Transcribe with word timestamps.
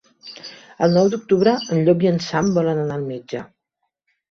El 0.87 0.95
nou 0.99 1.11
d'octubre 1.15 1.53
en 1.77 1.85
Llop 1.85 2.07
i 2.07 2.11
en 2.15 2.19
Sam 2.31 2.51
volen 2.59 2.83
anar 2.87 2.99
al 2.99 3.07
metge. 3.13 3.47